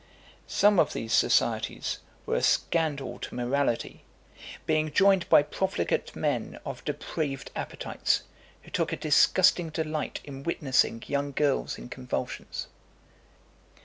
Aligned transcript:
Some 0.47 0.79
of 0.79 0.93
these 0.93 1.13
societies 1.13 1.99
were 2.25 2.33
a 2.37 2.41
scandal 2.41 3.19
to 3.19 3.35
morality, 3.35 4.03
being 4.65 4.91
joined 4.91 5.29
by 5.29 5.43
profligate 5.43 6.15
men 6.15 6.57
of 6.65 6.83
depraved 6.85 7.51
appetites, 7.55 8.23
who 8.63 8.71
took 8.71 8.91
a 8.91 8.95
disgusting 8.97 9.69
delight 9.69 10.19
in 10.23 10.41
witnessing 10.41 11.03
young 11.05 11.33
girls 11.33 11.77
in 11.77 11.87
convulsions. 11.87 12.65